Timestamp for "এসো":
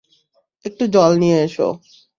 1.43-1.67